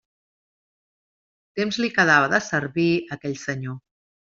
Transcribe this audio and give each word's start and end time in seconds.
Temps 1.59 1.77
li 1.83 1.91
quedava 1.99 2.33
de 2.33 2.41
servir 2.49 2.89
aquell 3.19 3.39
senyor. 3.45 3.79